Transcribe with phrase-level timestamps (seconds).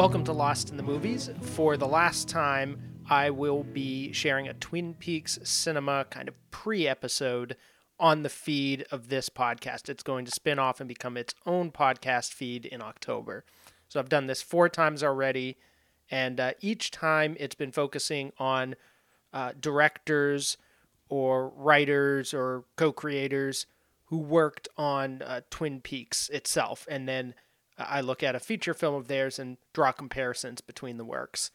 [0.00, 1.28] Welcome to Lost in the Movies.
[1.42, 2.80] For the last time,
[3.10, 7.54] I will be sharing a Twin Peaks cinema kind of pre episode
[7.98, 9.90] on the feed of this podcast.
[9.90, 13.44] It's going to spin off and become its own podcast feed in October.
[13.88, 15.58] So I've done this four times already,
[16.10, 18.76] and uh, each time it's been focusing on
[19.34, 20.56] uh, directors
[21.10, 23.66] or writers or co creators
[24.04, 26.86] who worked on uh, Twin Peaks itself.
[26.90, 27.34] And then
[27.88, 31.50] I look at a feature film of theirs and draw comparisons between the works,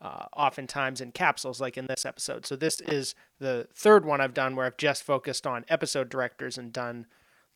[0.00, 2.46] uh, oftentimes in capsules, like in this episode.
[2.46, 6.58] So, this is the third one I've done where I've just focused on episode directors
[6.58, 7.06] and done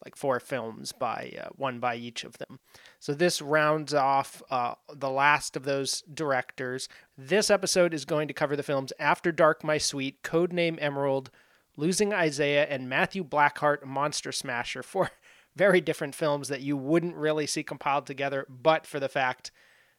[0.04, 2.58] like four films by uh, one by each of them.
[2.98, 6.88] So this rounds off uh, the last of those directors.
[7.16, 11.30] This episode is going to cover the films After Dark, My Sweet, Codename Emerald,
[11.76, 14.82] Losing Isaiah, and Matthew Blackheart, Monster Smasher.
[14.82, 15.10] Four
[15.56, 19.50] very different films that you wouldn't really see compiled together, but for the fact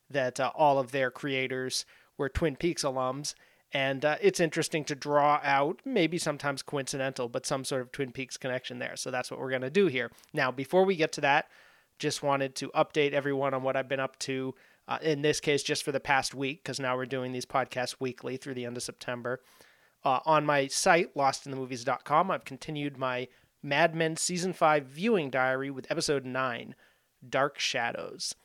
[0.09, 1.85] that uh, all of their creators
[2.17, 3.33] were Twin Peaks alums
[3.73, 8.11] and uh, it's interesting to draw out, maybe sometimes coincidental, but some sort of Twin
[8.11, 8.95] Peaks connection there.
[8.97, 10.11] So that's what we're going to do here.
[10.33, 11.47] Now, before we get to that,
[11.97, 14.55] just wanted to update everyone on what I've been up to.
[14.87, 17.95] Uh, in this case, just for the past week, because now we're doing these podcasts
[17.99, 19.39] weekly through the end of September.
[20.03, 23.27] Uh, on my site, lostinthemovies.com, I've continued my
[23.63, 26.75] Mad Men Season 5 viewing diary with episode 9,
[27.27, 28.35] Dark Shadows.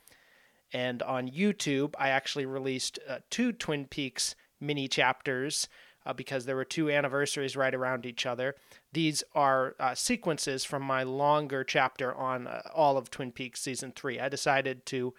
[0.73, 5.69] And on YouTube, I actually released uh, two Twin Peaks mini chapters
[6.05, 8.55] uh, because there were two anniversaries right around each other.
[8.93, 13.93] These are uh, sequences from my longer chapter on uh, all of Twin Peaks season
[13.95, 14.21] three.
[14.21, 15.15] I decided to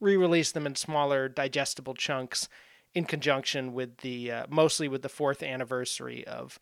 [0.00, 2.48] re release them in smaller, digestible chunks
[2.94, 6.58] in conjunction with the uh, mostly with the fourth anniversary of.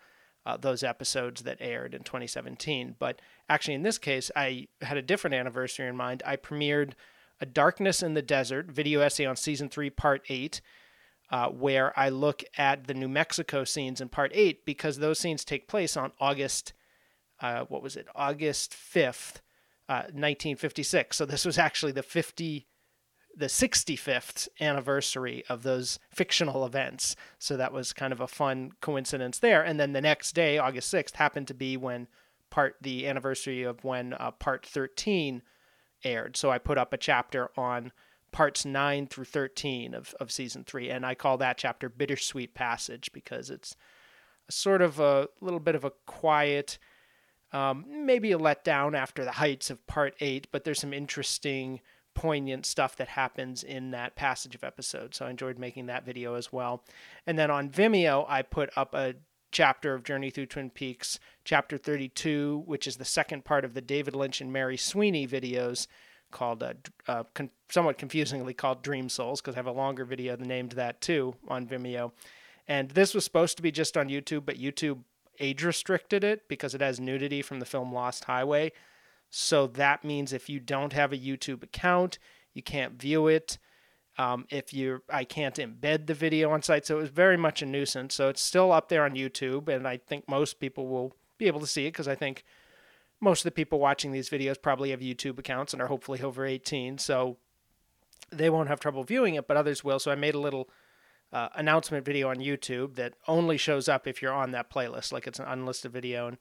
[0.47, 2.97] Uh, those episodes that aired in 2017.
[2.99, 3.21] But
[3.51, 6.23] actually, in this case, I had a different anniversary in mind.
[6.25, 6.93] I premiered
[7.41, 10.62] A Darkness in the Desert video essay on season three, part eight,
[11.31, 15.45] uh, where I look at the New Mexico scenes in part eight because those scenes
[15.45, 16.73] take place on August,
[17.41, 19.41] uh, what was it, August 5th,
[19.89, 21.17] uh, 1956.
[21.17, 22.67] So this was actually the 50,
[23.37, 27.17] the 65th anniversary of those fictional events.
[27.39, 29.63] So that was kind of a fun coincidence there.
[29.63, 32.09] And then the next day, August 6th, happened to be when
[32.51, 35.43] part, the anniversary of when uh, part 13
[36.05, 36.37] aired.
[36.37, 37.93] So I put up a chapter on
[38.33, 43.11] parts 9 through 13 of, of season 3 and i call that chapter bittersweet passage
[43.12, 43.75] because it's
[44.49, 46.79] a sort of a little bit of a quiet
[47.53, 51.81] um, maybe a letdown after the heights of part 8 but there's some interesting
[52.20, 56.34] poignant stuff that happens in that passage of episode so i enjoyed making that video
[56.34, 56.84] as well
[57.26, 59.14] and then on vimeo i put up a
[59.50, 63.81] chapter of journey through twin peaks chapter 32 which is the second part of the
[63.81, 65.86] david lynch and mary sweeney videos
[66.31, 66.75] called uh,
[67.08, 71.00] uh, con- somewhat confusingly called Dream Souls because I have a longer video named that
[71.00, 72.12] too on Vimeo.
[72.69, 75.00] And this was supposed to be just on YouTube, but YouTube
[75.41, 78.72] age restricted it because it has nudity from the film Lost Highway.
[79.31, 82.19] So that means if you don't have a YouTube account,
[82.53, 83.59] you can't view it.
[84.19, 87.63] Um, if you, I can't embed the video on site, so it was very much
[87.63, 88.15] a nuisance.
[88.15, 91.61] So it's still up there on YouTube, and I think most people will be able
[91.61, 92.45] to see it because I think
[93.21, 96.45] most of the people watching these videos probably have YouTube accounts and are hopefully over
[96.45, 97.39] 18, so
[98.31, 99.99] they won't have trouble viewing it, but others will.
[99.99, 100.69] So I made a little
[101.33, 105.27] uh, announcement video on YouTube that only shows up if you're on that playlist, like
[105.27, 106.27] it's an unlisted video.
[106.27, 106.39] And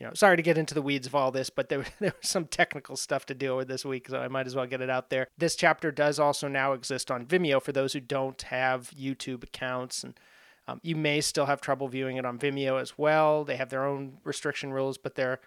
[0.00, 2.28] you know, sorry to get into the weeds of all this, but there, there was
[2.28, 4.90] some technical stuff to deal with this week, so I might as well get it
[4.90, 5.28] out there.
[5.36, 10.02] This chapter does also now exist on Vimeo for those who don't have YouTube accounts,
[10.02, 10.18] and
[10.66, 13.44] um, you may still have trouble viewing it on Vimeo as well.
[13.44, 15.40] They have their own restriction rules, but they're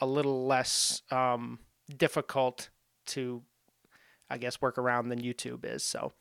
[0.00, 1.58] a little less um,
[1.96, 2.70] difficult
[3.06, 3.42] to,
[4.30, 5.82] I guess, work around than YouTube is.
[5.82, 6.12] So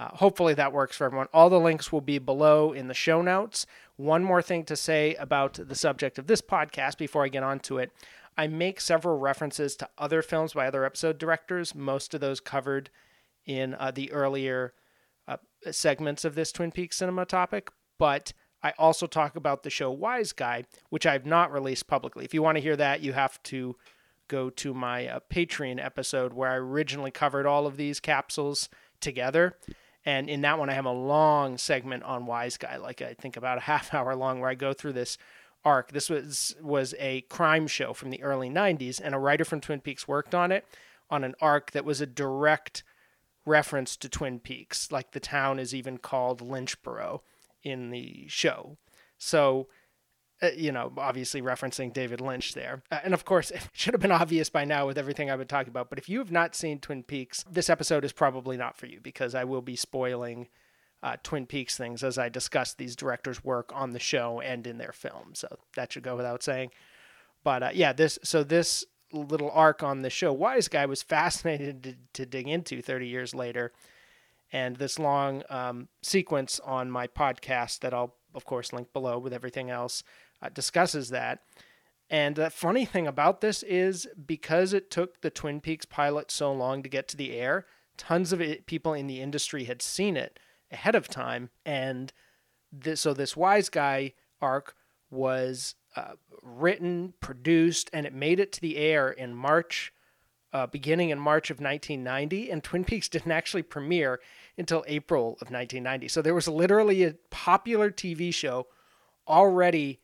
[0.00, 1.28] uh, hopefully that works for everyone.
[1.34, 3.66] All the links will be below in the show notes.
[3.96, 7.76] One more thing to say about the subject of this podcast before I get onto
[7.76, 7.92] it.
[8.34, 12.88] I make several references to other films by other episode directors, most of those covered
[13.44, 14.72] in uh, the earlier
[15.28, 15.36] uh,
[15.70, 17.68] segments of this Twin Peaks cinema topic,
[17.98, 18.32] but
[18.62, 22.24] I also talk about the show Wise Guy, which I've not released publicly.
[22.24, 23.76] If you want to hear that, you have to
[24.28, 28.70] go to my uh, Patreon episode where I originally covered all of these capsules
[29.00, 29.56] together.
[30.04, 33.36] And in that one, I have a long segment on Wise Guy, like I think
[33.36, 35.18] about a half hour long, where I go through this
[35.64, 35.92] arc.
[35.92, 39.80] This was was a crime show from the early '90s, and a writer from Twin
[39.80, 40.64] Peaks worked on it
[41.10, 42.82] on an arc that was a direct
[43.44, 44.90] reference to Twin Peaks.
[44.90, 47.20] Like the town is even called Lynchboro
[47.62, 48.78] in the show.
[49.18, 49.68] So
[50.42, 52.82] Uh, you know, obviously referencing David Lynch there.
[52.90, 55.48] Uh, and of course, it should have been obvious by now with everything I've been
[55.48, 55.90] talking about.
[55.90, 59.00] But if you have not seen Twin Peaks, this episode is probably not for you
[59.02, 60.48] because I will be spoiling
[61.02, 64.78] uh, Twin Peaks things as I discuss these directors' work on the show and in
[64.78, 65.34] their film.
[65.34, 66.70] So that should go without saying.
[67.42, 71.80] But uh, yeah, this so this little arc on the show, Wise Guy, was fascinating
[71.82, 73.72] to, to dig into 30 years later.
[74.52, 79.32] And this long um, sequence on my podcast that I'll, of course, link below with
[79.32, 80.02] everything else
[80.42, 81.40] uh, discusses that.
[82.10, 86.52] And the funny thing about this is because it took the Twin Peaks pilot so
[86.52, 87.66] long to get to the air,
[87.96, 90.38] tons of it, people in the industry had seen it
[90.72, 91.50] ahead of time.
[91.64, 92.12] And
[92.72, 94.74] this, so this wise guy arc
[95.10, 96.12] was uh,
[96.42, 99.92] written, produced, and it made it to the air in March,
[100.52, 102.50] uh, beginning in March of 1990.
[102.50, 104.20] And Twin Peaks didn't actually premiere
[104.58, 106.08] until April of 1990.
[106.08, 108.66] So there was literally a popular TV show
[109.28, 110.00] already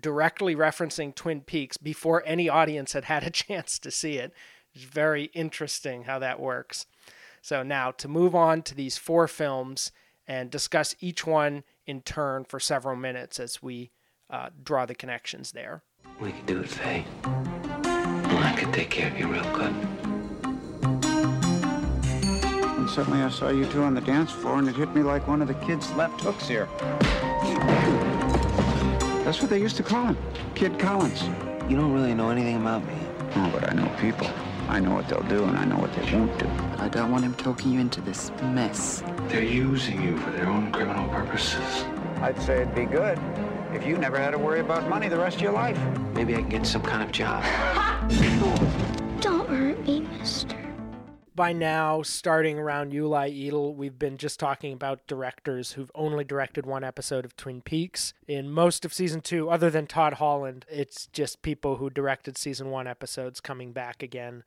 [0.00, 4.32] directly referencing Twin Peaks before any audience had had a chance to see it.
[4.74, 6.86] It's very interesting how that works.
[7.40, 9.92] So now to move on to these four films
[10.26, 13.92] and discuss each one in turn for several minutes as we
[14.28, 15.82] uh, draw the connections there.
[16.20, 17.04] We can do it, Faye.
[17.24, 19.72] I can take care of you real good.
[22.76, 25.26] And suddenly I saw you two on the dance floor, and it hit me like
[25.28, 26.68] one of the kids' left hooks here.
[29.26, 30.16] That's what they used to call him,
[30.54, 31.24] Kid Collins.
[31.68, 32.94] You don't really know anything about me.
[33.34, 34.30] Oh, but I know people.
[34.68, 36.48] I know what they'll do, and I know what they won't do.
[36.78, 39.02] I don't want him talking you into this mess.
[39.26, 41.84] They're using you for their own criminal purposes.
[42.22, 43.18] I'd say it'd be good
[43.72, 45.76] if you never had to worry about money the rest of your life.
[46.14, 47.42] Maybe I can get some kind of job.
[49.20, 50.65] Don't hurt me, mister.
[51.36, 56.64] By now, starting around Uli Edel, we've been just talking about directors who've only directed
[56.64, 58.14] one episode of Twin Peaks.
[58.26, 62.70] In most of season two, other than Todd Holland, it's just people who directed season
[62.70, 64.44] one episodes coming back again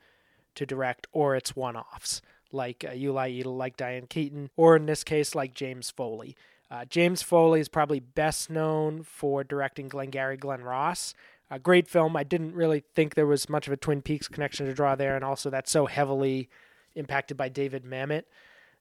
[0.55, 4.87] to direct, or it's one offs, like uh, Uli Edel, like Diane Keaton, or in
[4.87, 6.35] this case, like James Foley.
[6.71, 11.13] Uh, James Foley is probably best known for directing Glengarry Glen Ross.
[11.51, 12.17] A great film.
[12.17, 15.15] I didn't really think there was much of a Twin Peaks connection to draw there,
[15.15, 16.49] and also that's so heavily
[16.95, 18.23] impacted by David Mamet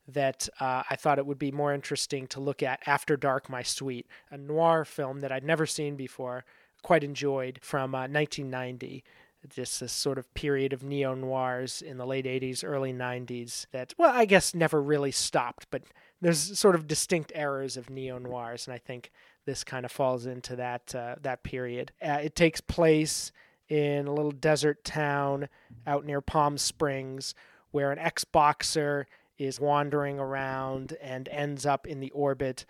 [0.06, 3.62] that uh, I thought it would be more interesting to look at After Dark, My
[3.62, 6.44] Sweet, a noir film that I'd never seen before,
[6.82, 9.04] quite enjoyed from uh, 1990
[9.48, 13.94] just this sort of period of neo noirs in the late 80s, early 90s that,
[13.96, 15.82] well, I guess never really stopped, but
[16.20, 19.10] there's sort of distinct eras of neo noirs, and I think
[19.46, 21.92] this kind of falls into that uh, that period.
[22.02, 23.32] Uh, it takes place
[23.68, 25.48] in a little desert town
[25.86, 27.34] out near Palm Springs,
[27.70, 29.06] where an ex boxer
[29.38, 32.64] is wandering around and ends up in the orbit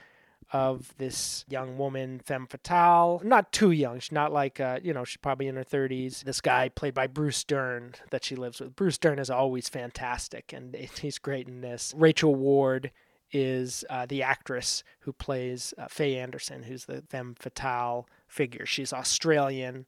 [0.52, 3.20] of this young woman, femme fatale.
[3.24, 4.00] Not too young.
[4.00, 6.24] She's not like, uh, you know, she's probably in her 30s.
[6.24, 8.74] This guy, played by Bruce Dern, that she lives with.
[8.74, 11.92] Bruce Dern is always fantastic, and he's great in this.
[11.96, 12.90] Rachel Ward
[13.30, 18.64] is uh, the actress who plays uh, Faye Anderson, who's the femme fatale figure.
[18.64, 19.86] She's Australian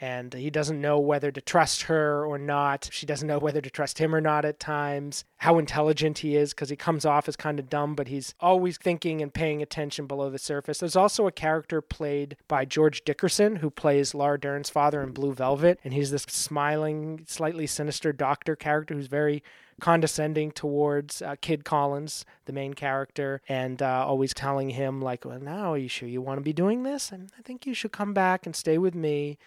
[0.00, 2.88] and he doesn't know whether to trust her or not.
[2.90, 5.24] She doesn't know whether to trust him or not at times.
[5.38, 8.78] How intelligent he is because he comes off as kind of dumb, but he's always
[8.78, 10.78] thinking and paying attention below the surface.
[10.78, 15.34] There's also a character played by George Dickerson who plays Laura Dern's father in Blue
[15.34, 19.42] Velvet, and he's this smiling, slightly sinister doctor character who's very
[19.80, 25.40] condescending towards uh, Kid Collins, the main character, and uh, always telling him like, "Well,
[25.40, 27.10] now are you sure you want to be doing this?
[27.10, 29.38] And I think you should come back and stay with me."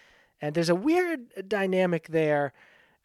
[0.43, 2.51] And there's a weird dynamic there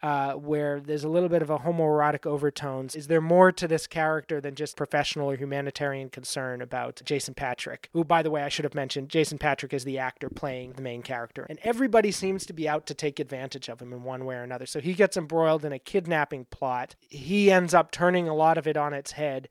[0.02, 2.97] uh, where there's a little bit of a homoerotic overtones.
[2.97, 7.90] Is there more to this character than just professional or humanitarian concern about Jason Patric?
[7.92, 10.83] Who, by the way, I should have mentioned, Jason Patric is the actor playing the
[10.83, 11.47] main character.
[11.49, 14.42] And everybody seems to be out to take advantage of him in one way or
[14.42, 14.66] another.
[14.66, 16.97] So he gets embroiled in a kidnapping plot.
[17.09, 19.49] He ends up turning a lot of it on its head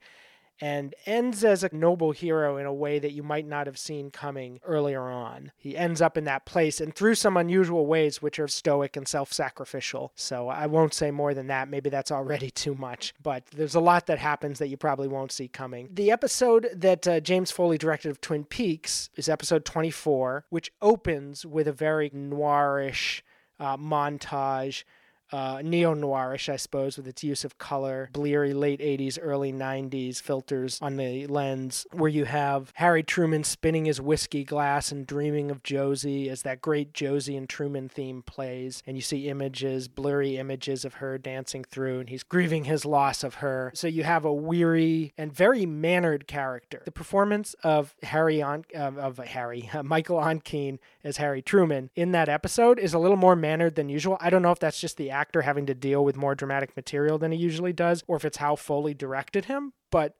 [0.60, 4.10] and ends as a noble hero in a way that you might not have seen
[4.10, 5.52] coming earlier on.
[5.56, 9.06] He ends up in that place and through some unusual ways, which are stoic and
[9.06, 10.12] self sacrificial.
[10.14, 11.68] So I won't say more than that.
[11.68, 15.32] Maybe that's already too much, but there's a lot that happens that you probably won't
[15.32, 15.88] see coming.
[15.92, 21.46] The episode that uh, James Foley directed of Twin Peaks is episode 24, which opens
[21.46, 23.22] with a very noirish
[23.60, 24.84] uh, montage
[25.32, 30.20] uh, neo noirish, I suppose, with its use of color, bleary late 80s, early 90s
[30.20, 35.50] filters on the lens, where you have Harry Truman spinning his whiskey glass and dreaming
[35.50, 38.82] of Josie as that great Josie and Truman theme plays.
[38.86, 43.22] And you see images, blurry images of her dancing through, and he's grieving his loss
[43.22, 43.70] of her.
[43.74, 46.82] So you have a weary and very mannered character.
[46.84, 52.28] The performance of Harry on uh, of Harry Michael Ontkean as Harry Truman in that
[52.28, 54.16] episode is a little more mannered than usual.
[54.20, 57.18] I don't know if that's just the actor having to deal with more dramatic material
[57.18, 59.72] than he usually does, or if it's how Foley directed him.
[59.90, 60.14] But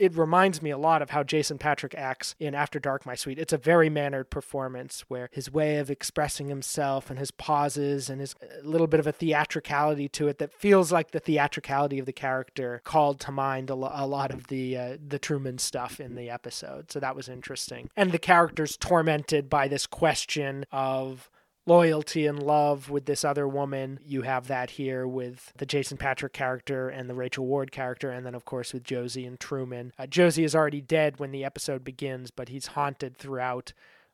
[0.00, 3.38] it reminds me a lot of how Jason Patric acts in After Dark, My Sweet.
[3.38, 8.18] It's a very mannered performance where his way of expressing himself and his pauses and
[8.18, 12.14] his little bit of a theatricality to it that feels like the theatricality of the
[12.14, 16.90] character called to mind a lot of the uh, the Truman stuff in the episode.
[16.90, 17.90] So that was interesting.
[17.94, 21.30] And the character's tormented by this question of
[21.66, 24.00] loyalty and love with this other woman.
[24.04, 28.24] You have that here with the Jason Patric character and the Rachel Ward character, and
[28.24, 29.92] then, of course, with Josie and Truman.
[29.98, 33.72] Uh, Josie is already dead when the episode begins, but he's haunted throughout.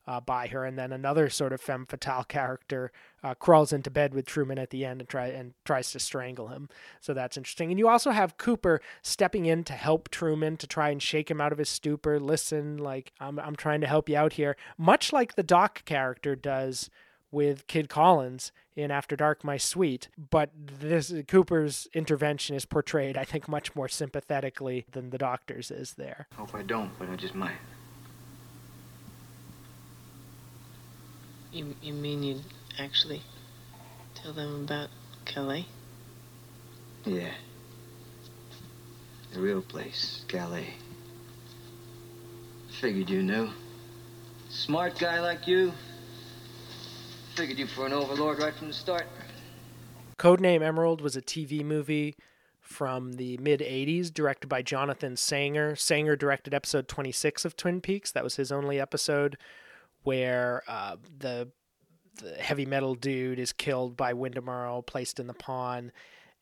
[0.09, 2.93] Uh, by her, and then another sort of femme fatale character
[3.25, 6.47] uh, crawls into bed with Truman at the end and try and tries to strangle
[6.47, 6.69] him.
[7.01, 7.73] So that's interesting.
[7.73, 11.41] And you also have Cooper stepping in to help Truman to try and shake him
[11.41, 12.21] out of his stupor.
[12.21, 16.37] Listen, like I'm I'm trying to help you out here, much like the Doc character
[16.37, 16.89] does
[17.31, 23.25] with Kid Collins in After Dark My Sweet, but this Cooper's intervention is portrayed I
[23.25, 26.29] think much more sympathetically than the doctor's is there.
[26.37, 27.57] Hope I don't, but I just might.
[31.53, 32.45] You, you mean you'd
[32.79, 33.23] actually
[34.15, 34.89] tell them about
[35.25, 35.67] Calais?
[37.05, 37.31] Yeah.
[39.33, 40.75] The real place, Calais.
[42.81, 43.51] Figured you knew.
[44.51, 45.73] Smart guy like you.
[47.37, 49.07] Figured you for an overlord right from the start.
[50.19, 52.17] Codename Emerald was a TV movie
[52.61, 55.77] from the mid 80s directed by Jonathan Sanger.
[55.77, 58.11] Sanger directed episode 26 of Twin Peaks.
[58.11, 59.37] That was his only episode
[60.03, 61.49] where uh, the
[62.23, 65.93] the heavy metal dude is killed by Windom Earle, placed in the pond,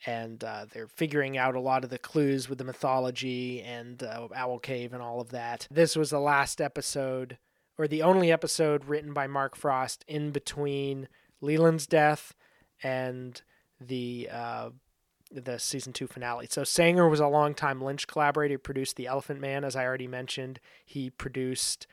[0.07, 4.29] and uh, they're figuring out a lot of the clues with the mythology and uh,
[4.37, 5.67] Owl Cave and all of that.
[5.71, 7.39] This was the last episode,
[7.79, 11.09] or the only episode written by Mark Frost in between
[11.41, 12.35] Leland's death
[12.83, 13.43] and
[13.81, 14.71] the uh,
[15.31, 16.47] the season two finale.
[16.49, 18.55] So Sanger was a longtime Lynch collaborator.
[18.55, 20.61] He produced The Elephant Man, as I already mentioned.
[20.85, 21.87] He produced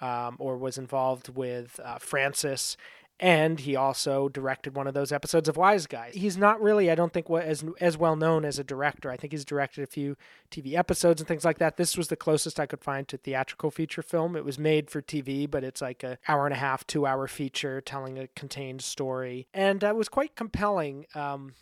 [0.00, 2.76] um, or was involved with uh, Frances,
[3.20, 6.14] and he also directed one of those episodes of Wise Guys.
[6.14, 9.10] He's not really, I don't think, as as well known as a director.
[9.10, 10.16] I think he's directed a few
[10.50, 11.76] TV episodes and things like that.
[11.76, 14.36] This was the closest I could find to theatrical feature film.
[14.36, 17.26] It was made for TV, but it's like an hour and a half, two hour
[17.28, 21.06] feature telling a contained story, and uh, it was quite compelling.
[21.14, 21.52] Um,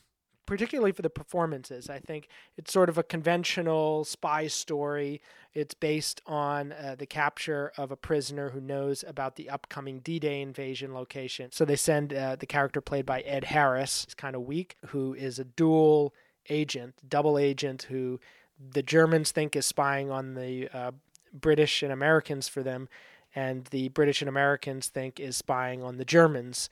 [0.46, 1.88] particularly for the performances.
[1.88, 5.20] I think it's sort of a conventional spy story.
[5.54, 10.18] It's based on uh, the capture of a prisoner who knows about the upcoming D
[10.18, 11.52] Day invasion location.
[11.52, 15.14] So they send uh, the character played by Ed Harris, he's kind of weak, who
[15.14, 16.14] is a dual
[16.49, 18.18] agent, double agent, who
[18.58, 20.92] the Germans think is spying on the uh,
[21.32, 22.88] British and Americans for them,
[23.34, 26.68] and the British and Americans think is spying on the Germans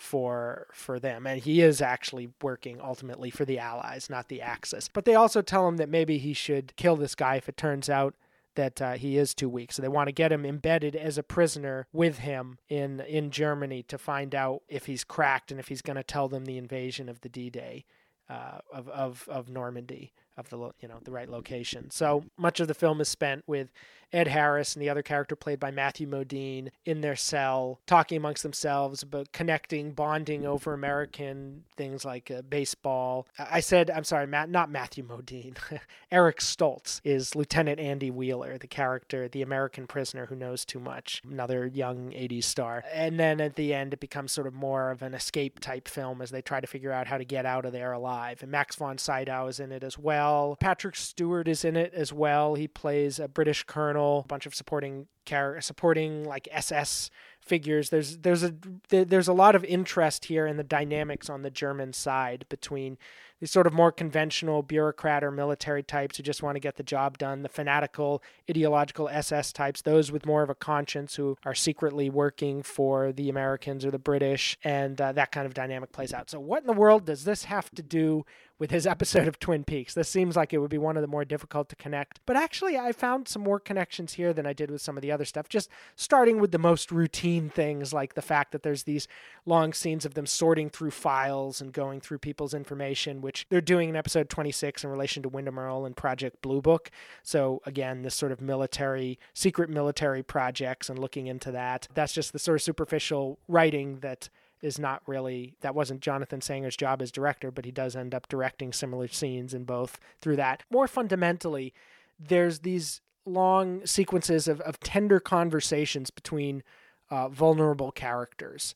[0.00, 1.26] for for them.
[1.26, 4.88] And he is actually working ultimately for the allies not the axis.
[4.88, 7.90] But they also tell him that maybe he should kill this guy if it turns
[7.90, 8.14] out
[8.54, 9.72] that uh, he is too weak.
[9.72, 13.82] So they want to get him embedded as a prisoner with him in in Germany
[13.84, 17.10] to find out if he's cracked and if he's going to tell them the invasion
[17.10, 17.84] of the D-Day
[18.30, 22.68] uh, of, of of Normandy of the you know the right location so much of
[22.68, 23.70] the film is spent with
[24.12, 28.42] Ed Harris and the other character played by Matthew Modine in their cell, talking amongst
[28.42, 33.26] themselves about connecting, bonding over American things like uh, baseball.
[33.38, 35.56] I said, I'm sorry, Matt, not Matthew Modine.
[36.10, 41.22] Eric Stoltz is Lieutenant Andy Wheeler, the character, the American prisoner who knows too much,
[41.28, 42.84] another young 80s star.
[42.92, 46.20] And then at the end, it becomes sort of more of an escape type film
[46.20, 48.42] as they try to figure out how to get out of there alive.
[48.42, 50.19] And Max von Sydow is in it as well.
[50.60, 52.54] Patrick Stewart is in it as well.
[52.54, 57.10] He plays a British colonel a bunch of supporting char- supporting like SS
[57.40, 57.90] figures.
[57.90, 58.54] There's there's a
[58.88, 62.98] there's a lot of interest here in the dynamics on the German side between
[63.40, 66.82] these sort of more conventional bureaucrat or military types who just want to get the
[66.82, 71.54] job done, the fanatical, ideological SS types, those with more of a conscience who are
[71.54, 76.12] secretly working for the Americans or the British, and uh, that kind of dynamic plays
[76.12, 76.28] out.
[76.28, 78.26] So, what in the world does this have to do
[78.60, 79.94] with his episode of Twin Peaks.
[79.94, 82.20] This seems like it would be one of the more difficult to connect.
[82.26, 85.10] But actually, I found some more connections here than I did with some of the
[85.10, 85.48] other stuff.
[85.48, 89.08] Just starting with the most routine things, like the fact that there's these
[89.46, 93.88] long scenes of them sorting through files and going through people's information, which they're doing
[93.88, 96.90] in episode 26 in relation to Windom Earle and Project Blue Book.
[97.22, 101.88] So, again, this sort of military, secret military projects and looking into that.
[101.94, 104.28] That's just the sort of superficial writing that
[104.62, 108.28] is not really that wasn't Jonathan Sanger's job as director, but he does end up
[108.28, 110.62] directing similar scenes in both through that.
[110.70, 111.72] More fundamentally,
[112.18, 116.62] there's these long sequences of, of tender conversations between
[117.10, 118.74] uh, vulnerable characters.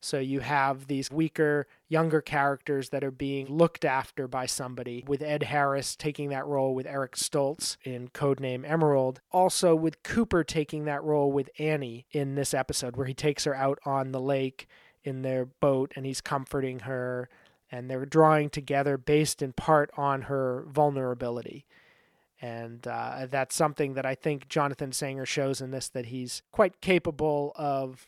[0.00, 5.22] So you have these weaker, younger characters that are being looked after by somebody, with
[5.22, 9.22] Ed Harris taking that role with Eric Stoltz in Codename Emerald.
[9.32, 13.54] Also, with Cooper taking that role with Annie in this episode, where he takes her
[13.54, 14.68] out on the lake
[15.04, 17.28] in their boat and he's comforting her
[17.70, 21.64] and they're drawing together based in part on her vulnerability
[22.44, 26.82] and uh, that's something that I think Jonathan Sanger shows in this that he's quite
[26.82, 28.06] capable of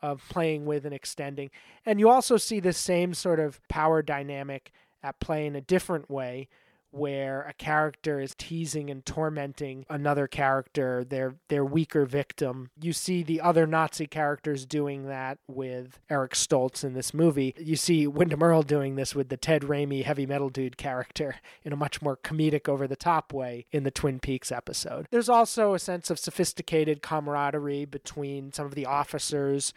[0.00, 1.50] of playing with and extending.
[1.84, 4.70] And you also see this same sort of power dynamic
[5.02, 6.48] at play in a different way
[6.94, 12.70] where a character is teasing and tormenting another character, their their weaker victim.
[12.80, 17.54] You see the other Nazi characters doing that with Eric Stoltz in this movie.
[17.58, 21.72] You see Windom Earle doing this with the Ted Raimi heavy metal dude character in
[21.72, 25.06] a much more comedic over the top way in the Twin Peaks episode.
[25.10, 29.72] There's also a sense of sophisticated camaraderie between some of the officers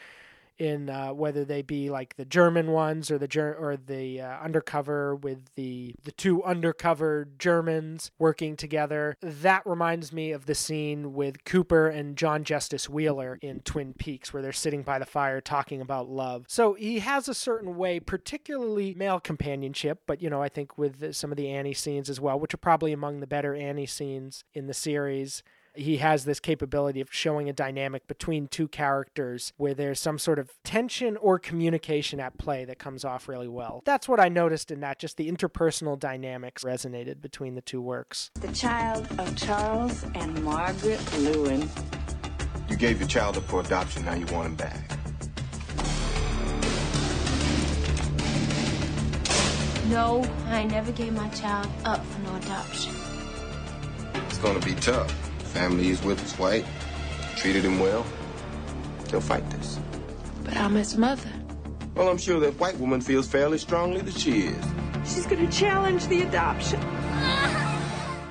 [0.60, 4.40] in uh, whether they be like the German ones or the ger- or the uh,
[4.40, 9.18] undercover with the the two undercover Germans working together.
[9.22, 14.34] That reminds me of the scene with Cooper and John Justice Wheeler in Twin Peaks,
[14.34, 16.46] where they're sitting by the fire talking about love.
[16.48, 21.14] So he has a certain way, particularly male companionship, but you know I think with
[21.16, 24.44] some of the Annie scenes as well, which are probably among the better Annie scenes
[24.54, 25.44] in the series
[25.78, 30.40] he has this capability of showing a dynamic between two characters where there's some sort
[30.40, 33.82] of tension or communication at play that comes off really well.
[33.86, 38.32] That's what I noticed in that, just the interpersonal dynamics resonated between the two works.
[38.36, 41.70] The child of Charles and Margaret Lewin.
[42.70, 44.98] You gave your child up for adoption, now you want him back.
[49.90, 52.94] No, I never gave my child up for no adoption.
[54.28, 55.27] It's gonna be tough.
[55.48, 56.66] Family is with his white,
[57.36, 58.06] treated him well.
[59.10, 59.80] He'll fight this.
[60.44, 61.30] But I'm his mother.
[61.96, 64.66] Well, I'm sure that white woman feels fairly strongly that she is.
[65.06, 66.80] She's going to challenge the adoption.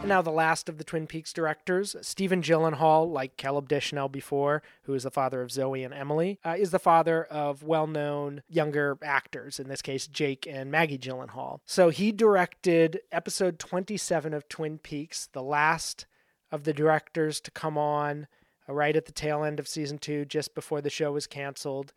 [0.06, 4.62] And now the last of the Twin Peaks directors, Stephen Gyllenhaal, like Caleb Deschanel before,
[4.82, 8.98] who is the father of Zoe and Emily, uh, is the father of well-known younger
[9.02, 11.58] actors, in this case Jake and Maggie Gyllenhaal.
[11.66, 16.06] So he directed episode 27 of Twin Peaks, the last
[16.52, 18.26] of the directors to come on
[18.68, 21.92] uh, right at the tail end of season two, just before the show was canceled.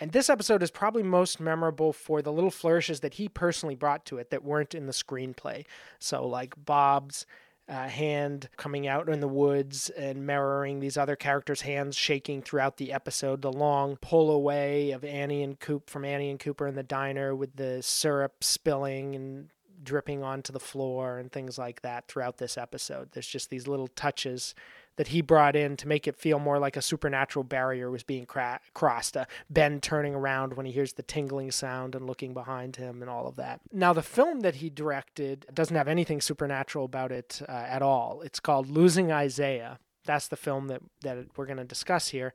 [0.00, 4.04] And this episode is probably most memorable for the little flourishes that he personally brought
[4.06, 5.64] to it that weren't in the screenplay.
[6.00, 7.26] So, like Bob's
[7.68, 12.76] uh, hand coming out in the woods and mirroring these other characters' hands shaking throughout
[12.76, 13.40] the episode.
[13.40, 17.34] The long pull away of Annie and Coop from Annie and Cooper in the diner
[17.34, 19.48] with the syrup spilling and
[19.84, 23.10] dripping onto the floor and things like that throughout this episode.
[23.12, 24.54] There's just these little touches
[24.96, 28.26] that he brought in to make it feel more like a supernatural barrier was being
[28.26, 29.16] cra- crossed.
[29.16, 33.10] Uh, ben turning around when he hears the tingling sound and looking behind him and
[33.10, 33.60] all of that.
[33.72, 38.22] Now, the film that he directed doesn't have anything supernatural about it uh, at all.
[38.22, 39.78] It's called Losing Isaiah.
[40.04, 42.32] That's the film that, that we're going to discuss here.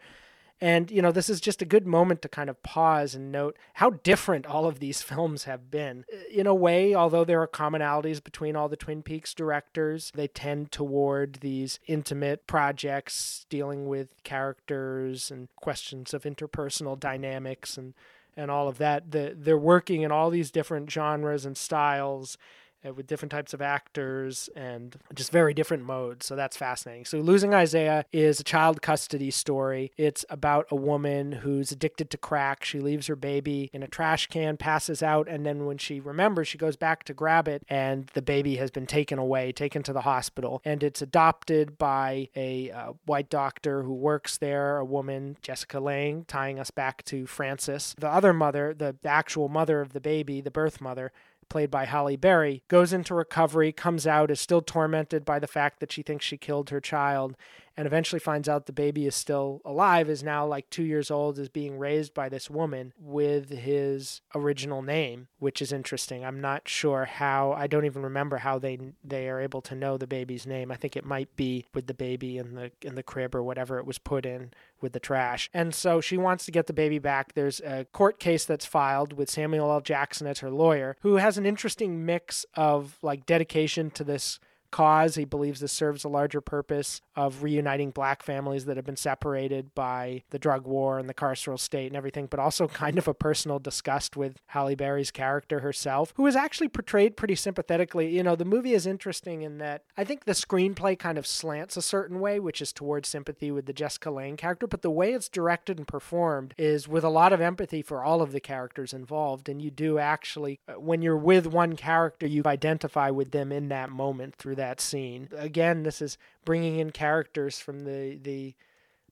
[0.62, 3.56] And, you know, this is just a good moment to kind of pause and note
[3.76, 6.06] how different all of these films have been.
[6.32, 10.72] In a way, although there are commonalities between all the Twin Peaks directors, they tend
[10.72, 17.94] toward these intimate projects dealing with characters and questions of interpersonal dynamics and,
[18.36, 19.12] and all of that.
[19.12, 22.38] The, they're working in all these different genres and styles
[22.84, 26.26] with different types of actors and just very different modes.
[26.26, 27.06] So that's fascinating.
[27.06, 29.92] So Losing Isaiah is a child custody story.
[29.98, 32.64] It's about a woman who's addicted to crack.
[32.64, 36.48] She leaves her baby in a trash can, passes out, and then when she remembers,
[36.48, 39.94] she goes back to grab it, and the baby has been taken away, taken to
[39.94, 45.38] the hospital, and it's adopted by a uh, white doctor who works there, a woman,
[45.42, 47.96] Jessica Lange, tying us back to Frances.
[47.98, 51.12] The other mother, the actual mother of the baby, the birth mother,
[51.50, 55.80] played by Halle Berry, goes into recovery, comes out, is still tormented by the fact
[55.80, 57.36] that she thinks she killed her child,
[57.80, 61.40] and eventually finds out the baby is still alive, is now like two years old,
[61.40, 66.26] is being raised by this woman with his original name, which is interesting.
[66.26, 67.54] I'm not sure how.
[67.54, 70.74] I don't even remember how they they are able to know the baby's name.
[70.74, 73.80] I think it might be with the baby in the in the crib or whatever
[73.80, 75.50] it was put in with the trash.
[75.54, 77.34] And so she wants to get the baby back.
[77.34, 79.80] There's a court case that's filed with Samuel L.
[79.80, 84.38] Jackson as her lawyer, who has an interesting mix of like dedication to this
[84.72, 85.16] cause.
[85.16, 89.76] He believes this serves a larger purpose of reuniting black families that have been separated
[89.76, 93.14] by the drug war and the carceral state and everything, but also kind of a
[93.14, 98.08] personal disgust with Halle Berry's character herself, who is actually portrayed pretty sympathetically.
[98.16, 101.76] You know, the movie is interesting in that I think the screenplay kind of slants
[101.76, 105.12] a certain way, which is towards sympathy with the Jessica Lange character, but the way
[105.12, 108.94] it's directed and performed is with a lot of empathy for all of the characters
[108.94, 109.50] involved.
[109.50, 113.68] And you do actually, uh, when you're with one character, you identify with them in
[113.68, 115.28] that moment through that scene.
[115.36, 118.56] Again, this is bringing in characters from the the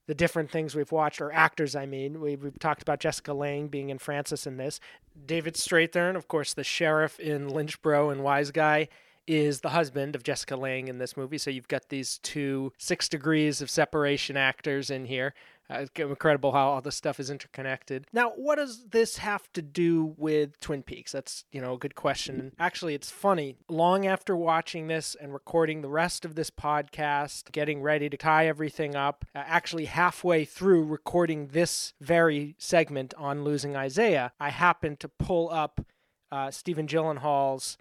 [0.08, 2.22] the different things we've watched, or actors, I mean.
[2.22, 4.80] We, we've talked about Jessica Lange being in Frances in this.
[5.26, 8.88] David Strathairn, of course, the sheriff in Lynchboro and Wise Guy,
[9.28, 11.38] is the husband of Jessica Lange in this movie.
[11.38, 15.34] So you've got these two six degrees of separation actors in here.
[15.69, 18.06] Uh, it's incredible how all this stuff is interconnected.
[18.13, 21.12] Now, what does this have to do with Twin Peaks?
[21.12, 22.53] That's, you know, a good question.
[22.58, 23.56] Actually, it's funny.
[23.67, 28.47] Long after watching this and recording the rest of this podcast, getting ready to tie
[28.47, 35.01] everything up, uh, actually halfway through recording this very segment on Losing Isaiah, I happened
[35.01, 35.86] to pull up
[36.32, 37.77] uh, Stephen Gyllenhaal's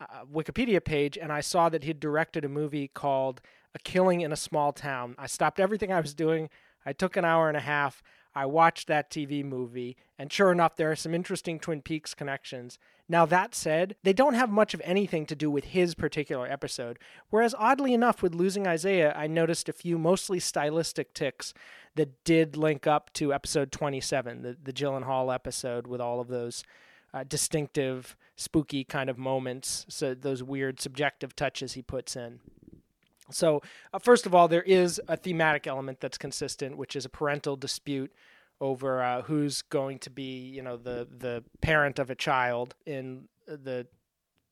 [0.00, 3.42] uh, Wikipedia page and I saw that he'd directed a movie called
[3.74, 5.14] A Killing in a Small Town.
[5.18, 6.48] I stopped everything I was doing.
[6.84, 8.02] I took an hour and a half.
[8.34, 12.78] I watched that TV movie, and sure enough, there are some interesting Twin Peaks connections.
[13.08, 17.00] Now, that said, they don't have much of anything to do with his particular episode.
[17.30, 21.52] Whereas, oddly enough, with Losing Isaiah, I noticed a few mostly stylistic ticks
[21.96, 26.62] that did link up to episode 27, the, the Gyllenhaal episode with all of those
[27.12, 32.38] uh, distinctive, spooky kind of moments, so those weird subjective touches he puts in.
[33.30, 33.62] So,
[33.92, 37.56] uh, first of all, there is a thematic element that's consistent, which is a parental
[37.56, 38.12] dispute
[38.60, 42.74] over uh, who's going to be, you know, the the parent of a child.
[42.86, 43.86] In the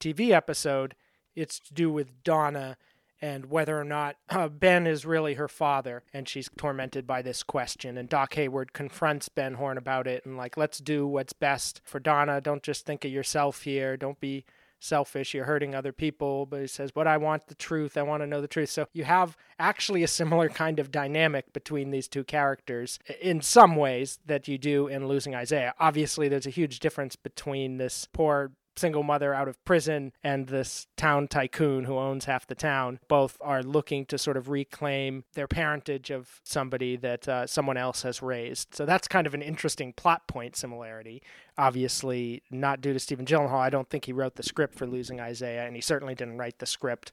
[0.01, 0.95] TV episode,
[1.35, 2.77] it's to do with Donna
[3.21, 7.43] and whether or not uh, Ben is really her father, and she's tormented by this
[7.43, 7.99] question.
[7.99, 11.99] And Doc Hayward confronts Ben Horne about it, and like, let's do what's best for
[11.99, 12.41] Donna.
[12.41, 13.97] Don't just think of yourself here.
[13.97, 14.45] Don't be
[14.79, 15.35] selfish.
[15.35, 16.47] You're hurting other people.
[16.47, 17.97] But he says, But I want the truth.
[17.97, 18.71] I want to know the truth.
[18.71, 23.77] So you have actually a similar kind of dynamic between these two characters in some
[23.77, 25.75] ways that you do in Losing Isaiah.
[25.79, 30.87] Obviously, there's a huge difference between this poor single mother out of prison and this
[30.97, 35.47] town tycoon who owns half the town both are looking to sort of reclaim their
[35.47, 38.75] parentage of somebody that uh, someone else has raised.
[38.75, 41.23] So that's kind of an interesting plot point similarity.
[41.59, 43.59] Obviously, not due to Stephen Gyllenhaal.
[43.59, 46.59] I don't think he wrote the script for Losing Isaiah, and he certainly didn't write
[46.59, 47.13] the script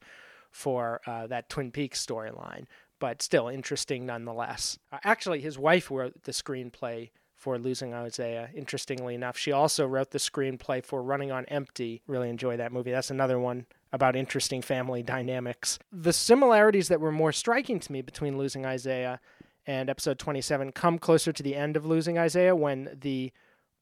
[0.52, 2.66] for uh, that Twin Peaks storyline.
[3.00, 4.80] But still interesting nonetheless.
[4.92, 7.10] Uh, actually, his wife wrote the screenplay
[7.46, 8.50] for Losing Isaiah.
[8.56, 12.02] Interestingly enough, she also wrote the screenplay for Running on Empty.
[12.08, 12.90] Really enjoy that movie.
[12.90, 15.78] That's another one about interesting family dynamics.
[15.92, 19.20] The similarities that were more striking to me between Losing Isaiah
[19.68, 23.32] and episode 27 come closer to the end of Losing Isaiah when the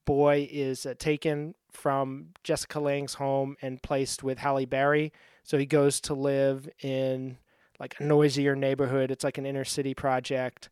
[0.04, 5.14] boy is uh, taken from Jessica Lange's home and placed with Halle Berry.
[5.44, 7.38] So he goes to live in
[7.80, 9.10] like a noisier neighborhood.
[9.10, 10.68] It's like an inner city project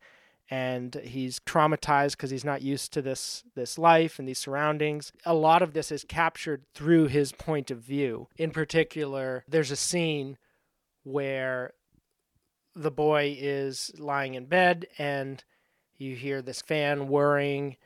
[0.51, 5.13] and he's traumatized because he's not used to this this life and these surroundings.
[5.25, 8.27] A lot of this is captured through his point of view.
[8.35, 10.37] In particular, there's a scene
[11.03, 11.71] where
[12.75, 15.41] the boy is lying in bed and
[15.97, 17.77] you hear this fan whirring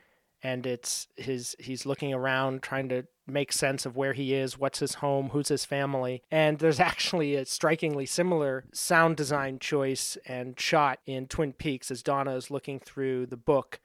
[0.42, 4.78] and it's his he's looking around trying to make sense of where he is, what's
[4.78, 6.22] his home, who's his family.
[6.30, 12.02] And there's actually a strikingly similar sound design choice and shot in Twin Peaks as
[12.02, 13.80] Donna is looking through the book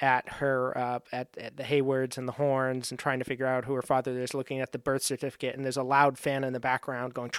[0.00, 3.64] at her uh, at, at the Haywards and the Hornes and trying to figure out
[3.64, 6.52] who her father is, looking at the birth certificate, and there's a loud fan in
[6.52, 7.30] the background going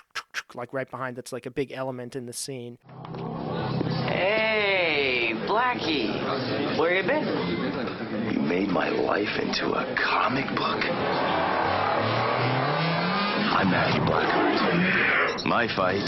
[0.54, 1.18] like right behind.
[1.18, 2.78] That's like a big element in the scene.
[4.08, 8.34] Hey, Blackie, where you been?
[8.34, 11.35] You made my life into a comic book.
[13.54, 15.46] I'm Matthew Blackheart.
[15.46, 16.06] My fight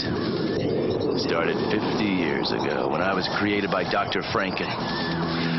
[1.20, 4.22] started 50 years ago when I was created by Dr.
[4.22, 4.68] Franken.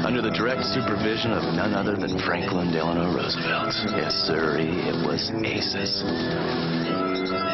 [0.05, 3.73] under the direct supervision of none other than Franklin Delano Roosevelt.
[3.95, 6.03] Yes, sir, it was aces.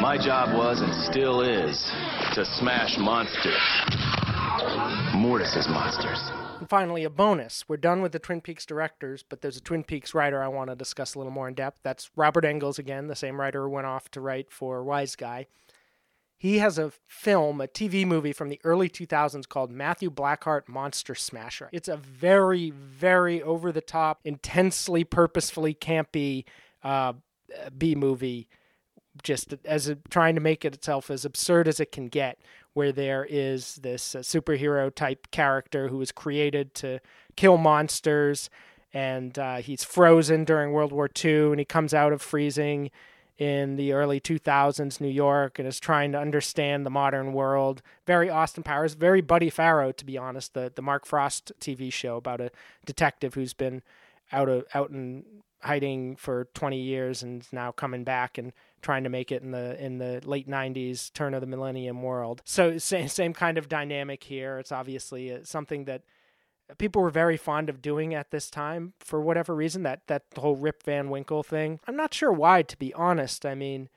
[0.00, 1.76] My job was and still is
[2.34, 3.62] to smash monsters.
[5.14, 6.45] Mortis's monsters.
[6.58, 7.64] And finally, a bonus.
[7.68, 10.70] We're done with the Twin Peaks directors, but there's a Twin Peaks writer I want
[10.70, 11.80] to discuss a little more in depth.
[11.82, 15.46] That's Robert Engels again, the same writer who went off to write for Wise Guy.
[16.38, 21.14] He has a film, a TV movie from the early 2000s called Matthew Blackheart Monster
[21.14, 21.70] Smasher.
[21.72, 26.44] It's a very, very over the top, intensely, purposefully campy
[26.84, 27.14] uh,
[27.76, 28.48] B movie,
[29.22, 32.38] just as a, trying to make it itself as absurd as it can get,
[32.76, 37.00] where there is this uh, superhero type character who was created to
[37.34, 38.50] kill monsters,
[38.92, 42.90] and uh, he's frozen during World War II, and he comes out of freezing
[43.38, 47.80] in the early 2000s New York and is trying to understand the modern world.
[48.06, 50.52] Very Austin Powers, very Buddy Faro, to be honest.
[50.52, 52.50] The the Mark Frost TV show about a
[52.84, 53.80] detective who's been
[54.32, 55.24] out of out in
[55.66, 58.52] hiding for 20 years and now coming back and
[58.82, 62.42] trying to make it in the in the late 90s turn of the millennium world.
[62.44, 64.58] So same same kind of dynamic here.
[64.58, 66.02] It's obviously uh, something that
[66.78, 70.56] people were very fond of doing at this time for whatever reason that that whole
[70.56, 71.80] Rip Van Winkle thing.
[71.86, 73.44] I'm not sure why to be honest.
[73.44, 73.88] I mean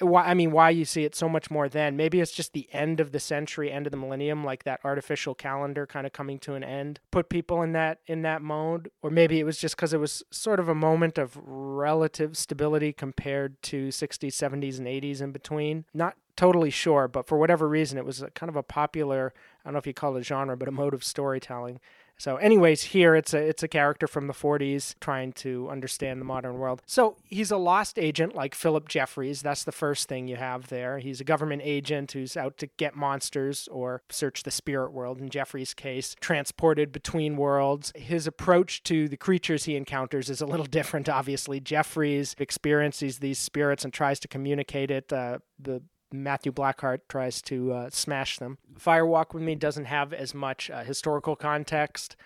[0.00, 1.96] why I mean why you see it so much more then.
[1.96, 5.34] Maybe it's just the end of the century, end of the millennium, like that artificial
[5.34, 9.10] calendar kind of coming to an end, put people in that in that mode, or
[9.10, 13.60] maybe it was just cuz it was sort of a moment of relative stability compared
[13.62, 15.84] to 60s, 70s and 80s in between.
[15.94, 19.32] Not totally sure, but for whatever reason it was kind of a popular,
[19.64, 21.80] I don't know if you call it a genre, but a mode of storytelling.
[22.18, 26.24] So, anyways, here it's a it's a character from the 40s trying to understand the
[26.24, 26.82] modern world.
[26.86, 29.42] So he's a lost agent like Philip Jeffries.
[29.42, 30.98] That's the first thing you have there.
[30.98, 35.18] He's a government agent who's out to get monsters or search the spirit world.
[35.20, 37.92] In Jeffries' case, transported between worlds.
[37.94, 41.08] His approach to the creatures he encounters is a little different.
[41.08, 45.12] Obviously, Jeffries experiences these spirits and tries to communicate it.
[45.12, 48.58] Uh, the Matthew Blackheart tries to uh, smash them.
[48.78, 52.16] Fire Walk with Me doesn't have as much uh, historical context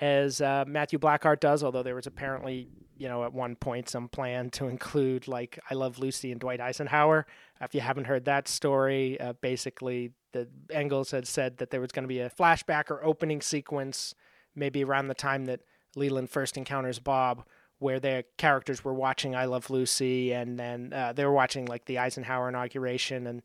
[0.00, 4.08] as uh, Matthew Blackheart does, although there was apparently, you know, at one point some
[4.08, 7.26] plan to include like I Love Lucy and Dwight Eisenhower.
[7.60, 11.92] If you haven't heard that story, uh, basically the Engels had said that there was
[11.92, 14.14] going to be a flashback or opening sequence,
[14.54, 15.60] maybe around the time that
[15.96, 17.44] Leland first encounters Bob,
[17.80, 21.86] where their characters were watching I Love Lucy, and then uh, they were watching like
[21.86, 23.42] the Eisenhower inauguration, and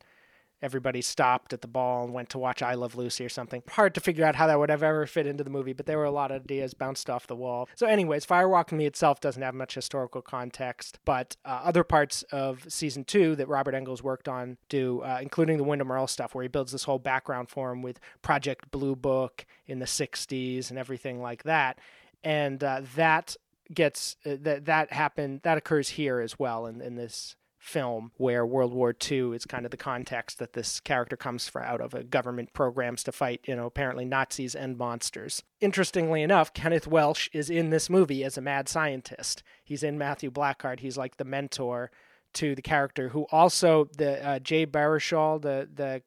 [0.62, 3.62] everybody stopped at the ball and went to watch I Love Lucy or something.
[3.70, 5.96] Hard to figure out how that would have ever fit into the movie, but there
[5.96, 7.68] were a lot of ideas bounced off the wall.
[7.74, 11.82] So, anyways, Fire Walk with Me itself doesn't have much historical context, but uh, other
[11.82, 16.06] parts of season two that Robert Engels worked on do, uh, including the Windom Earle
[16.06, 19.86] stuff, where he builds this whole background for him with Project Blue Book in the
[19.86, 21.78] 60s and everything like that.
[22.22, 23.36] And uh, that
[23.72, 28.46] gets uh, that that happened that occurs here as well in, in this film where
[28.46, 31.94] World War II is kind of the context that this character comes from out of
[31.94, 35.42] a government programs to fight, you know, apparently Nazis and monsters.
[35.60, 39.42] Interestingly enough, Kenneth Welsh is in this movie as a mad scientist.
[39.64, 40.78] He's in Matthew Blackheart.
[40.78, 41.90] He's like the mentor
[42.34, 46.02] to the character who also the uh, Jay Baruchel, the the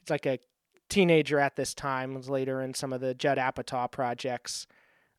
[0.00, 0.38] it's like a
[0.88, 4.66] teenager at this time, was later in some of the Judd Apatow projects.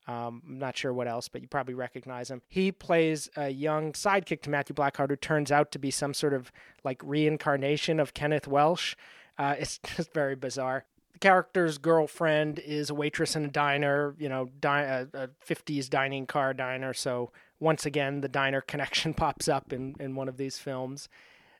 [0.07, 2.41] Um, I'm not sure what else, but you probably recognize him.
[2.47, 6.33] He plays a young sidekick to Matthew Blackheart who turns out to be some sort
[6.33, 6.51] of
[6.83, 8.95] like reincarnation of Kenneth Welsh.
[9.37, 10.85] Uh, it's just very bizarre.
[11.13, 15.89] The character's girlfriend is a waitress in a diner, you know, di- a, a 50s
[15.89, 16.93] dining car diner.
[16.93, 21.09] So once again, the diner connection pops up in, in one of these films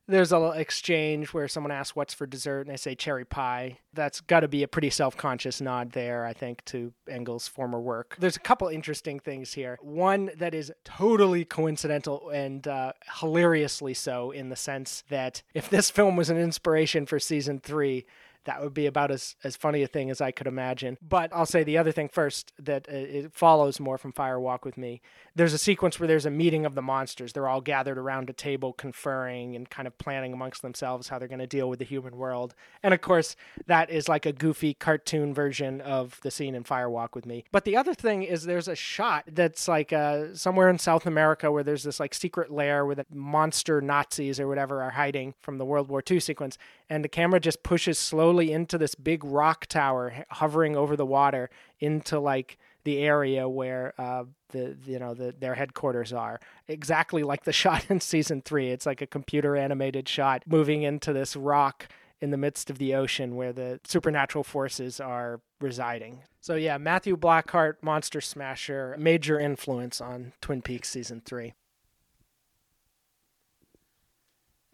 [0.07, 3.79] there's a exchange where someone asks what's for dessert and they say cherry pie.
[3.93, 8.15] That's got to be a pretty self-conscious nod there, I think, to Engels' former work.
[8.19, 9.77] There's a couple interesting things here.
[9.81, 15.89] One that is totally coincidental and uh, hilariously so, in the sense that if this
[15.89, 18.05] film was an inspiration for season three,
[18.45, 20.97] that would be about as, as funny a thing as I could imagine.
[21.01, 24.65] But I'll say the other thing first that uh, it follows more from Fire Walk
[24.65, 25.01] with Me.
[25.35, 27.33] There's a sequence where there's a meeting of the monsters.
[27.33, 31.27] They're all gathered around a table conferring and kind of planning amongst themselves how they're
[31.27, 32.55] going to deal with the human world.
[32.81, 33.35] And of course,
[33.67, 37.45] that is like a goofy cartoon version of the scene in Fire Walk with Me.
[37.51, 41.51] But the other thing is there's a shot that's like uh, somewhere in South America
[41.51, 45.57] where there's this like secret lair where the monster Nazis or whatever are hiding from
[45.57, 46.57] the World War II sequence.
[46.89, 51.05] And the camera just pushes slowly slowly into this big rock tower hovering over the
[51.05, 57.23] water into like the area where uh, the you know the, their headquarters are exactly
[57.23, 61.35] like the shot in season three it's like a computer animated shot moving into this
[61.35, 61.87] rock
[62.21, 66.21] in the midst of the ocean where the supernatural forces are residing.
[66.39, 71.53] So, yeah, Matthew Blackheart, Monster Smasher, major influence on Twin Peaks Season 3.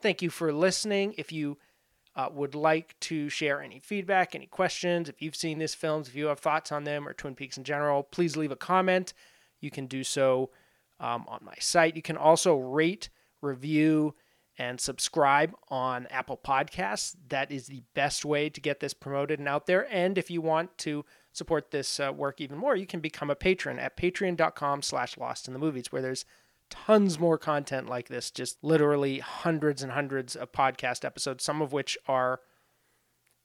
[0.02, 1.16] Thank you for listening.
[1.18, 1.58] If you
[2.18, 6.16] uh, would like to share any feedback, any questions, if you've seen these films, if
[6.16, 9.14] you have thoughts on them or Twin Peaks in general, please leave a comment.
[9.62, 10.50] You can do so
[11.00, 11.96] um, on my site.
[11.96, 13.10] You can also rate,
[13.42, 14.16] review,
[14.58, 17.16] and subscribe on Apple Podcasts.
[17.30, 19.88] That is the best way to get this promoted and out there.
[19.94, 23.36] And if you want to support this uh, work even more, you can become a
[23.36, 26.26] patron at patreon.com slash lost in the movies, where there's
[26.70, 31.74] tons more content like this, just literally hundreds and hundreds of podcast episodes, some of
[31.74, 32.42] which are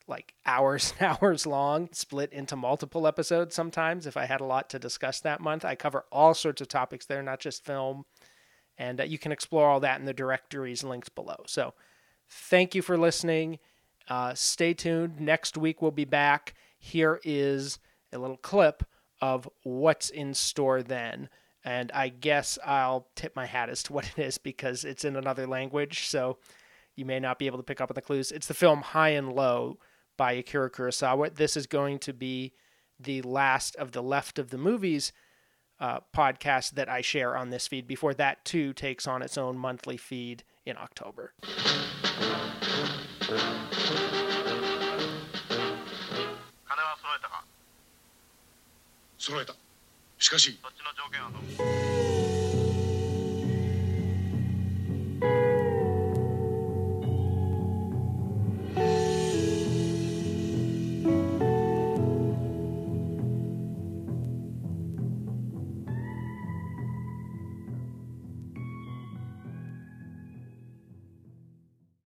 [0.09, 4.71] like hours and hours long, split into multiple episodes sometimes if I had a lot
[4.71, 5.65] to discuss that month.
[5.65, 8.05] I cover all sorts of topics there, not just film.
[8.79, 11.45] And uh, you can explore all that in the directories linked below.
[11.47, 11.75] So
[12.29, 13.59] thank you for listening.
[14.09, 15.21] Uh, stay tuned.
[15.21, 16.55] Next week we'll be back.
[16.79, 17.79] Here is
[18.13, 18.83] a little clip
[19.21, 21.29] of what's in store then.
[21.64, 25.16] And I guess I'll tip my hat as to what it is because it's in
[25.16, 26.09] another language.
[26.09, 26.38] So
[26.96, 28.33] you may not be able to pick up on the clues.
[28.33, 29.79] It's the film High and Low
[30.16, 31.35] by Akira Kurosawa.
[31.35, 32.53] This is going to be
[32.98, 35.12] the last of the left of the movies
[35.81, 39.59] uh, podcast that I share on this feed before that too takes on its own
[39.59, 41.33] monthly feed in October.
[50.23, 50.57] しかし。
[50.63, 52.02] そっちの条件はどう